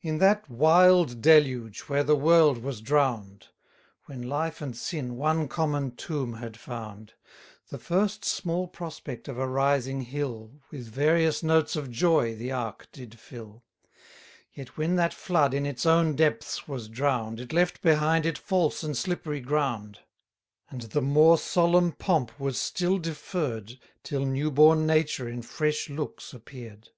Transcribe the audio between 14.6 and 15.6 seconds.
when that flood